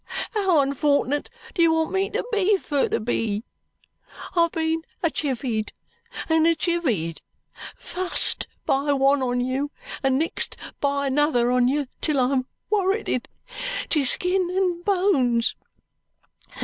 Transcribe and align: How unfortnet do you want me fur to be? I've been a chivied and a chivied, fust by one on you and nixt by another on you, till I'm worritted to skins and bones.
How 0.33 0.61
unfortnet 0.65 1.27
do 1.53 1.61
you 1.61 1.71
want 1.71 1.91
me 1.91 2.09
fur 2.57 2.89
to 2.89 2.99
be? 2.99 3.43
I've 4.35 4.51
been 4.51 4.81
a 5.03 5.11
chivied 5.11 5.73
and 6.27 6.47
a 6.47 6.55
chivied, 6.55 7.21
fust 7.75 8.47
by 8.65 8.93
one 8.93 9.21
on 9.21 9.41
you 9.41 9.69
and 10.01 10.17
nixt 10.17 10.57
by 10.79 11.05
another 11.05 11.51
on 11.51 11.67
you, 11.67 11.85
till 12.01 12.19
I'm 12.19 12.47
worritted 12.71 13.27
to 13.91 14.03
skins 14.03 14.49
and 14.57 14.83
bones. 14.83 15.53